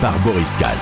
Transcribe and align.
par 0.00 0.18
Boris 0.20 0.56
Kahl. 0.56 0.76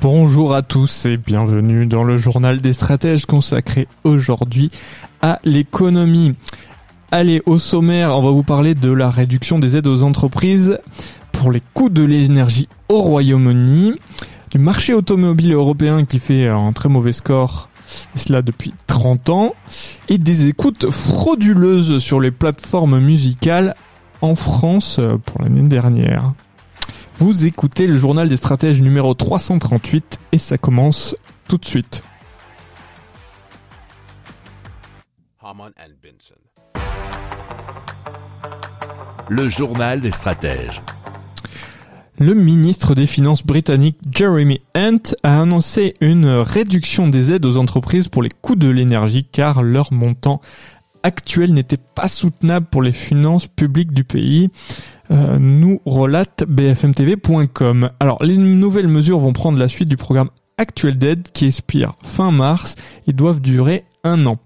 Bonjour 0.00 0.54
à 0.54 0.62
tous 0.62 1.06
et 1.06 1.16
bienvenue 1.16 1.86
dans 1.86 2.02
le 2.02 2.18
journal 2.18 2.60
des 2.60 2.72
stratèges 2.72 3.24
consacré 3.24 3.86
aujourd'hui 4.02 4.70
à 5.22 5.38
l'économie. 5.44 6.34
Allez, 7.12 7.42
au 7.46 7.58
sommaire, 7.58 8.16
on 8.16 8.22
va 8.22 8.30
vous 8.30 8.42
parler 8.42 8.74
de 8.74 8.90
la 8.90 9.10
réduction 9.10 9.60
des 9.60 9.76
aides 9.76 9.86
aux 9.86 10.02
entreprises 10.02 10.80
pour 11.30 11.52
les 11.52 11.62
coûts 11.72 11.90
de 11.90 12.02
l'énergie 12.02 12.68
au 12.88 13.00
Royaume-Uni, 13.00 13.94
du 14.50 14.58
marché 14.58 14.92
automobile 14.92 15.52
européen 15.52 16.04
qui 16.04 16.18
fait 16.18 16.48
un 16.48 16.72
très 16.72 16.88
mauvais 16.88 17.12
score, 17.12 17.68
et 18.16 18.18
cela 18.18 18.42
depuis 18.42 18.74
30 18.88 19.28
ans, 19.30 19.54
et 20.08 20.18
des 20.18 20.48
écoutes 20.48 20.90
frauduleuses 20.90 21.98
sur 21.98 22.18
les 22.18 22.32
plateformes 22.32 22.98
musicales 22.98 23.74
en 24.20 24.34
France 24.34 25.00
pour 25.26 25.42
l'année 25.42 25.62
dernière. 25.62 26.32
Vous 27.18 27.46
écoutez 27.46 27.86
le 27.86 27.98
journal 27.98 28.28
des 28.28 28.36
stratèges 28.36 28.80
numéro 28.80 29.12
338 29.12 30.18
et 30.32 30.38
ça 30.38 30.56
commence 30.56 31.16
tout 31.48 31.58
de 31.58 31.64
suite. 31.64 32.02
Le 39.28 39.48
journal 39.48 40.00
des 40.00 40.10
stratèges. 40.10 40.82
Le 42.20 42.34
ministre 42.34 42.94
des 42.94 43.06
Finances 43.06 43.44
britannique 43.44 43.98
Jeremy 44.12 44.60
Hunt 44.74 45.14
a 45.22 45.40
annoncé 45.40 45.94
une 46.00 46.26
réduction 46.26 47.08
des 47.08 47.32
aides 47.32 47.46
aux 47.46 47.56
entreprises 47.56 48.08
pour 48.08 48.22
les 48.22 48.30
coûts 48.30 48.56
de 48.56 48.68
l'énergie 48.68 49.24
car 49.24 49.62
leur 49.62 49.92
montant 49.92 50.40
actuel 51.02 51.54
n'était 51.54 51.78
pas 51.94 52.08
soutenable 52.08 52.66
pour 52.70 52.82
les 52.82 52.92
finances 52.92 53.46
publiques 53.46 53.92
du 53.92 54.04
pays, 54.04 54.50
euh, 55.10 55.38
nous 55.38 55.80
relate 55.84 56.44
bfmtv.com. 56.48 57.90
Alors 58.00 58.22
les 58.22 58.36
nouvelles 58.36 58.88
mesures 58.88 59.18
vont 59.18 59.32
prendre 59.32 59.58
la 59.58 59.68
suite 59.68 59.88
du 59.88 59.96
programme 59.96 60.30
actuel 60.58 60.98
d'aide 60.98 61.28
qui 61.32 61.46
expire 61.46 61.94
fin 62.02 62.30
mars 62.30 62.74
et 63.06 63.12
doivent 63.12 63.40
durer 63.40 63.84
un 64.04 64.26
an. 64.26 64.38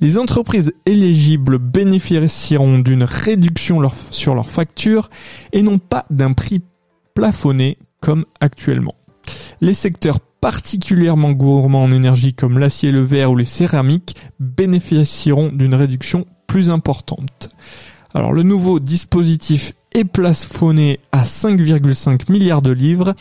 Les 0.00 0.18
entreprises 0.18 0.72
éligibles 0.86 1.58
bénéficieront 1.58 2.78
d'une 2.78 3.04
réduction 3.04 3.80
sur 4.10 4.34
leurs 4.34 4.50
factures 4.50 5.10
et 5.52 5.62
non 5.62 5.78
pas 5.78 6.06
d'un 6.10 6.32
prix 6.32 6.62
plafonné 7.14 7.76
comme 8.00 8.24
actuellement. 8.40 8.94
Les 9.60 9.74
secteurs 9.74 10.18
particulièrement 10.40 11.32
gourmands 11.32 11.84
en 11.84 11.92
énergie 11.92 12.34
comme 12.34 12.58
l'acier, 12.58 12.92
le 12.92 13.02
verre 13.02 13.32
ou 13.32 13.36
les 13.36 13.44
céramiques 13.44 14.16
bénéficieront 14.38 15.48
d'une 15.48 15.74
réduction 15.74 16.26
plus 16.46 16.70
importante. 16.70 17.50
Alors 18.14 18.32
le 18.32 18.42
nouveau 18.42 18.80
dispositif 18.80 19.72
est 19.92 20.04
plafonné 20.04 21.00
à 21.12 21.22
5,5 21.22 22.30
milliards 22.30 22.62
de 22.62 22.70
livres 22.70 23.14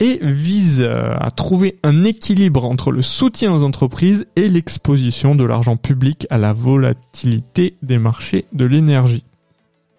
et 0.00 0.18
vise 0.22 0.82
euh, 0.82 1.14
à 1.18 1.30
trouver 1.30 1.78
un 1.82 2.04
équilibre 2.04 2.64
entre 2.64 2.92
le 2.92 3.02
soutien 3.02 3.52
aux 3.52 3.64
entreprises 3.64 4.26
et 4.36 4.48
l'exposition 4.48 5.34
de 5.34 5.44
l'argent 5.44 5.76
public 5.76 6.26
à 6.30 6.38
la 6.38 6.52
volatilité 6.52 7.76
des 7.82 7.98
marchés 7.98 8.46
de 8.52 8.64
l'énergie. 8.64 9.24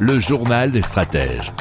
Le 0.00 0.18
journal 0.18 0.72
des 0.72 0.82
stratèges. 0.82 1.52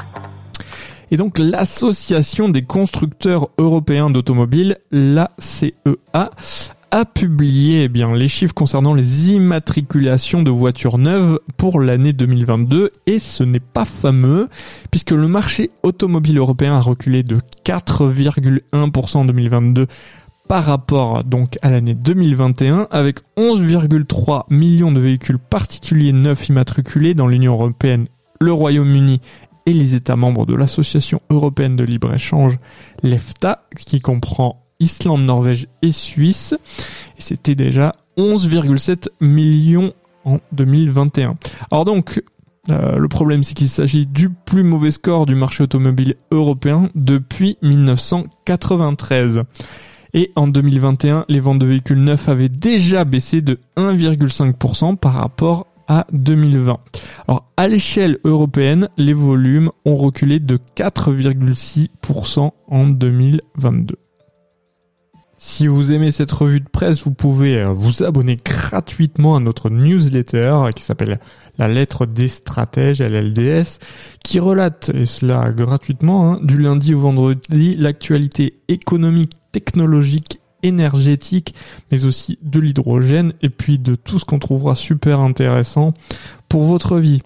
Et 1.11 1.17
donc 1.17 1.37
l'association 1.37 2.49
des 2.49 2.63
constructeurs 2.63 3.49
européens 3.59 4.09
d'automobiles, 4.09 4.77
l'ACEA, 4.91 6.31
a 6.91 7.05
publié 7.05 7.83
eh 7.83 8.15
les 8.15 8.27
chiffres 8.27 8.53
concernant 8.53 8.93
les 8.93 9.31
immatriculations 9.31 10.43
de 10.43 10.51
voitures 10.51 10.99
neuves 10.99 11.39
pour 11.57 11.79
l'année 11.79 12.13
2022 12.13 12.91
et 13.07 13.17
ce 13.17 13.43
n'est 13.43 13.59
pas 13.59 13.85
fameux 13.85 14.47
puisque 14.91 15.09
le 15.09 15.27
marché 15.27 15.71
automobile 15.81 16.37
européen 16.37 16.75
a 16.75 16.79
reculé 16.79 17.23
de 17.23 17.39
4,1% 17.65 19.17
en 19.17 19.25
2022 19.25 19.87
par 20.47 20.65
rapport 20.65 21.23
donc 21.23 21.57
à 21.61 21.71
l'année 21.71 21.95
2021 21.95 22.87
avec 22.91 23.19
11,3 23.37 24.43
millions 24.51 24.91
de 24.91 24.99
véhicules 24.99 25.39
particuliers 25.39 26.13
neufs 26.13 26.49
immatriculés 26.49 27.15
dans 27.15 27.27
l'Union 27.27 27.53
européenne, 27.53 28.05
le 28.39 28.51
Royaume-Uni 28.51 29.21
et 29.65 29.73
les 29.73 29.95
États 29.95 30.15
membres 30.15 30.45
de 30.45 30.55
l'Association 30.55 31.21
européenne 31.29 31.75
de 31.75 31.83
libre-échange, 31.83 32.57
l'EFTA, 33.01 33.65
qui 33.77 34.01
comprend 34.01 34.63
Islande, 34.79 35.23
Norvège 35.23 35.67
et 35.81 35.91
Suisse. 35.91 36.55
Et 37.17 37.21
c'était 37.21 37.55
déjà 37.55 37.95
11,7 38.17 39.07
millions 39.21 39.93
en 40.25 40.39
2021. 40.51 41.37
Alors 41.71 41.85
donc, 41.85 42.21
euh, 42.69 42.97
le 42.97 43.07
problème 43.07 43.43
c'est 43.43 43.55
qu'il 43.55 43.69
s'agit 43.69 44.05
du 44.05 44.29
plus 44.29 44.63
mauvais 44.63 44.91
score 44.91 45.25
du 45.25 45.35
marché 45.35 45.63
automobile 45.63 46.15
européen 46.31 46.89
depuis 46.95 47.57
1993. 47.61 49.43
Et 50.15 50.31
en 50.35 50.47
2021, 50.47 51.25
les 51.27 51.39
ventes 51.39 51.57
de 51.57 51.65
véhicules 51.65 52.03
neufs 52.03 52.29
avaient 52.29 52.49
déjà 52.49 53.03
baissé 53.03 53.41
de 53.41 53.59
1,5% 53.77 54.95
par 54.95 55.13
rapport 55.13 55.65
à 55.87 56.05
2020. 56.11 56.79
Alors 57.27 57.51
à 57.57 57.67
l'échelle 57.67 58.17
européenne, 58.23 58.89
les 58.97 59.13
volumes 59.13 59.71
ont 59.85 59.95
reculé 59.95 60.39
de 60.39 60.57
4,6% 60.75 62.51
en 62.67 62.87
2022. 62.87 63.95
Si 65.45 65.67
vous 65.67 65.91
aimez 65.91 66.11
cette 66.13 66.31
revue 66.31 66.61
de 66.61 66.69
presse, 66.69 67.03
vous 67.03 67.11
pouvez 67.11 67.61
euh, 67.61 67.67
vous 67.67 68.01
abonner 68.01 68.37
gratuitement 68.37 69.35
à 69.35 69.41
notre 69.41 69.69
newsletter 69.69 70.37
euh, 70.37 70.69
qui 70.69 70.83
s'appelle 70.83 71.19
La 71.57 71.67
lettre 71.67 72.05
des 72.05 72.29
stratèges, 72.29 73.01
LLDS, 73.01 73.79
qui 74.23 74.39
relate, 74.39 74.89
et 74.93 75.05
cela 75.05 75.51
gratuitement, 75.51 76.31
hein, 76.31 76.39
du 76.43 76.57
lundi 76.57 76.93
au 76.93 77.01
vendredi, 77.01 77.75
l'actualité 77.75 78.61
économique, 78.69 79.33
technologique, 79.51 80.39
énergétique, 80.63 81.53
mais 81.91 82.05
aussi 82.05 82.39
de 82.41 82.59
l'hydrogène 82.59 83.33
et 83.41 83.49
puis 83.49 83.77
de 83.77 83.95
tout 83.95 84.17
ce 84.17 84.25
qu'on 84.25 84.39
trouvera 84.39 84.75
super 84.75 85.19
intéressant 85.19 85.93
pour 86.49 86.63
votre 86.63 86.97
vie. 86.97 87.21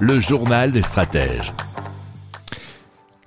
Le 0.00 0.18
journal 0.18 0.72
des 0.72 0.82
stratèges. 0.82 1.52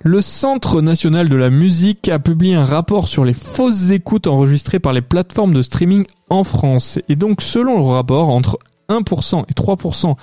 Le 0.02 0.22
Centre 0.22 0.80
national 0.80 1.28
de 1.28 1.36
la 1.36 1.50
musique 1.50 2.08
a 2.08 2.18
publié 2.18 2.54
un 2.54 2.64
rapport 2.64 3.06
sur 3.06 3.24
les 3.24 3.34
fausses 3.34 3.90
écoutes 3.90 4.26
enregistrées 4.26 4.78
par 4.78 4.94
les 4.94 5.02
plateformes 5.02 5.52
de 5.52 5.60
streaming 5.60 6.06
en 6.30 6.42
France. 6.42 6.98
Et 7.10 7.16
donc, 7.16 7.42
selon 7.42 7.76
le 7.76 7.84
rapport, 7.84 8.30
entre 8.30 8.58
1% 8.88 9.44
et 9.48 9.52
3% 9.52 10.14
des 10.14 10.16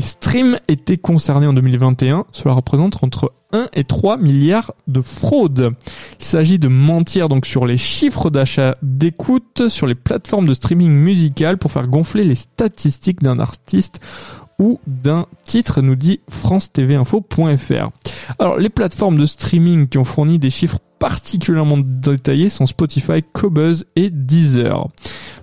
streams 0.00 0.58
étaient 0.68 0.98
concernés 0.98 1.46
en 1.46 1.52
2021. 1.52 2.26
Cela 2.32 2.54
représente 2.54 3.02
entre 3.02 3.32
1 3.52 3.68
et 3.72 3.84
3 3.84 4.16
milliards 4.18 4.74
de 4.86 5.00
fraudes. 5.00 5.72
Il 6.18 6.24
s'agit 6.24 6.58
de 6.58 6.68
mentir 6.68 7.28
donc 7.28 7.46
sur 7.46 7.66
les 7.66 7.78
chiffres 7.78 8.30
d'achat 8.30 8.74
d'écoute 8.82 9.68
sur 9.68 9.86
les 9.86 9.94
plateformes 9.94 10.46
de 10.46 10.54
streaming 10.54 10.90
musical 10.90 11.58
pour 11.58 11.72
faire 11.72 11.88
gonfler 11.88 12.24
les 12.24 12.34
statistiques 12.34 13.22
d'un 13.22 13.38
artiste 13.38 14.00
ou 14.58 14.78
d'un 14.86 15.26
titre, 15.44 15.80
nous 15.80 15.96
dit 15.96 16.20
france-tv-info.fr. 16.28 17.88
Alors, 18.38 18.58
les 18.58 18.68
plateformes 18.68 19.16
de 19.16 19.24
streaming 19.24 19.88
qui 19.88 19.96
ont 19.96 20.04
fourni 20.04 20.38
des 20.38 20.50
chiffres 20.50 20.78
particulièrement 20.98 21.78
détaillés 21.78 22.50
sont 22.50 22.66
Spotify, 22.66 23.22
Cobuzz 23.32 23.86
et 23.96 24.10
Deezer. 24.10 24.86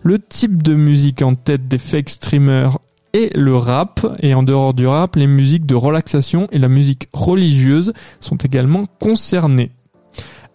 le 0.03 0.19
type 0.19 0.61
de 0.61 0.75
musique 0.75 1.23
en 1.23 1.33
tête 1.33 1.67
des 1.67 1.79
fake 1.79 2.09
streamers 2.09 2.77
et 3.17 3.31
le 3.35 3.57
rap. 3.57 4.05
Et 4.21 4.33
en 4.33 4.43
dehors 4.43 4.73
du 4.73 4.85
rap, 4.85 5.15
les 5.15 5.27
musiques 5.27 5.65
de 5.65 5.75
relaxation 5.75 6.47
et 6.51 6.59
la 6.59 6.67
musique 6.67 7.07
religieuse 7.13 7.93
sont 8.19 8.37
également 8.37 8.85
concernées. 8.99 9.71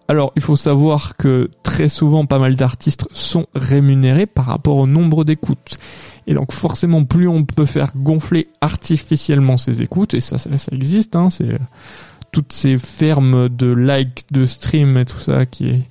Alors, 0.08 0.32
il 0.36 0.42
faut 0.42 0.56
savoir 0.56 1.16
que 1.16 1.50
très 1.62 1.88
souvent, 1.88 2.26
pas 2.26 2.38
mal 2.38 2.54
d'artistes 2.54 3.08
sont 3.12 3.46
rémunérés 3.54 4.26
par 4.26 4.46
rapport 4.46 4.76
au 4.76 4.86
nombre 4.86 5.24
d'écoutes. 5.24 5.78
Et 6.26 6.34
donc, 6.34 6.52
forcément, 6.52 7.04
plus 7.04 7.26
on 7.28 7.44
peut 7.44 7.66
faire 7.66 7.92
gonfler 7.96 8.48
artificiellement 8.60 9.56
ses 9.56 9.82
écoutes, 9.82 10.14
et 10.14 10.20
ça, 10.20 10.38
ça, 10.38 10.50
existe, 10.70 11.16
hein, 11.16 11.30
c'est 11.30 11.58
toutes 12.32 12.52
ces 12.52 12.78
fermes 12.78 13.48
de 13.48 13.70
likes, 13.72 14.24
de 14.32 14.46
streams 14.46 14.96
et 14.96 15.04
tout 15.04 15.20
ça 15.20 15.46
qui 15.46 15.84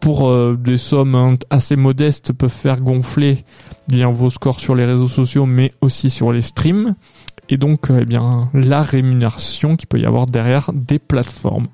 pour 0.00 0.28
euh, 0.28 0.56
des 0.56 0.78
sommes 0.78 1.36
assez 1.50 1.74
modestes 1.74 2.32
peuvent 2.32 2.50
faire 2.50 2.80
gonfler 2.80 3.44
bien 3.88 4.10
vos 4.10 4.30
scores 4.30 4.60
sur 4.60 4.76
les 4.76 4.84
réseaux 4.84 5.08
sociaux 5.08 5.44
mais 5.44 5.72
aussi 5.80 6.08
sur 6.08 6.32
les 6.32 6.42
streams 6.42 6.94
et 7.48 7.56
donc 7.56 7.90
euh, 7.90 7.98
eh 8.02 8.04
bien 8.04 8.48
la 8.54 8.82
rémunération 8.82 9.76
qu'il 9.76 9.88
peut 9.88 9.98
y 9.98 10.06
avoir 10.06 10.26
derrière 10.26 10.70
des 10.72 10.98
plateformes. 10.98 11.68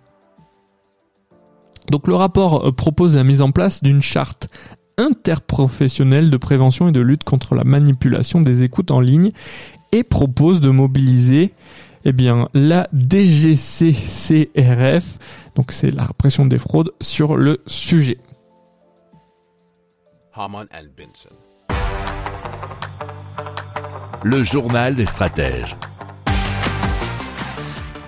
Donc 1.91 2.09
le 2.09 2.15
rapport 2.15 2.67
euh, 2.67 2.73
propose 2.73 3.17
la 3.17 3.25
mise 3.25 3.43
en 3.43 3.51
place 3.51 3.83
d'une 3.83 4.03
charte 4.03 4.49
interprofessionnelle 4.97 6.31
de 6.31 6.37
prévention 6.37 6.89
et 6.89 6.93
de 6.93 7.01
lutte 7.01 7.25
contre 7.25 7.55
la 7.55 7.65
manipulation 7.65 8.41
des 8.41 8.63
écoutes 8.63 8.91
en 8.91 9.01
ligne 9.01 9.33
et 9.93 10.03
propose 10.03 10.61
de 10.61 10.71
mobiliser 10.71 11.53
eh 12.05 12.13
bien, 12.13 12.49
la 12.55 12.87
DGCCRF, 12.93 13.99
donc 15.55 15.73
c'est 15.73 15.91
la 15.91 16.05
répression 16.05 16.47
des 16.47 16.59
fraudes, 16.59 16.93
sur 17.01 17.37
le 17.37 17.63
sujet. 17.67 18.19
Le 24.23 24.43
journal 24.43 24.97
des 24.97 25.05
stratèges. 25.05 25.77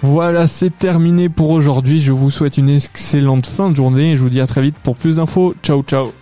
Voilà, 0.02 0.46
c'est 0.46 0.78
terminé 0.78 1.28
pour 1.28 1.50
aujourd'hui. 1.50 2.00
Je 2.00 2.12
vous 2.12 2.30
souhaite 2.30 2.58
une 2.58 2.68
excellente 2.68 3.46
fin 3.46 3.70
de 3.70 3.76
journée 3.76 4.12
et 4.12 4.16
je 4.16 4.22
vous 4.22 4.28
dis 4.28 4.40
à 4.40 4.46
très 4.46 4.62
vite 4.62 4.76
pour 4.78 4.96
plus 4.96 5.16
d'infos. 5.16 5.54
Ciao, 5.62 5.82
ciao. 5.82 6.12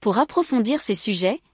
Pour 0.00 0.18
approfondir 0.18 0.80
ces 0.80 0.94
sujets, 0.94 1.40